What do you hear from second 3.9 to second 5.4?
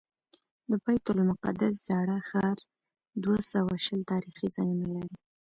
تاریخي ځایونه لري.